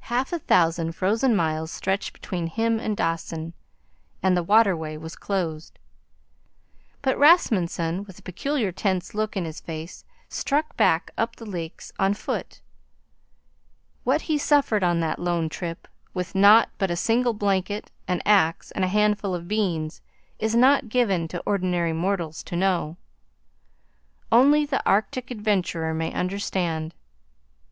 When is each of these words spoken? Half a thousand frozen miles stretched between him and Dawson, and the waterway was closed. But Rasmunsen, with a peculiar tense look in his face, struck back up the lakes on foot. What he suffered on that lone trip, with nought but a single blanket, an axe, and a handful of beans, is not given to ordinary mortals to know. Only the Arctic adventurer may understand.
Half 0.00 0.32
a 0.32 0.40
thousand 0.40 0.90
frozen 0.96 1.36
miles 1.36 1.70
stretched 1.70 2.12
between 2.12 2.48
him 2.48 2.80
and 2.80 2.96
Dawson, 2.96 3.54
and 4.24 4.36
the 4.36 4.42
waterway 4.42 4.96
was 4.96 5.14
closed. 5.14 5.78
But 7.00 7.16
Rasmunsen, 7.16 8.04
with 8.08 8.18
a 8.18 8.22
peculiar 8.22 8.72
tense 8.72 9.14
look 9.14 9.36
in 9.36 9.44
his 9.44 9.60
face, 9.60 10.04
struck 10.28 10.76
back 10.76 11.12
up 11.16 11.36
the 11.36 11.46
lakes 11.46 11.92
on 11.96 12.14
foot. 12.14 12.60
What 14.02 14.22
he 14.22 14.36
suffered 14.36 14.82
on 14.82 14.98
that 14.98 15.20
lone 15.20 15.48
trip, 15.48 15.86
with 16.12 16.34
nought 16.34 16.70
but 16.76 16.90
a 16.90 16.96
single 16.96 17.32
blanket, 17.32 17.92
an 18.08 18.22
axe, 18.26 18.72
and 18.72 18.84
a 18.84 18.88
handful 18.88 19.32
of 19.32 19.46
beans, 19.46 20.00
is 20.40 20.56
not 20.56 20.88
given 20.88 21.28
to 21.28 21.38
ordinary 21.46 21.92
mortals 21.92 22.42
to 22.42 22.56
know. 22.56 22.96
Only 24.32 24.66
the 24.66 24.84
Arctic 24.84 25.30
adventurer 25.30 25.94
may 25.94 26.12
understand. 26.12 26.96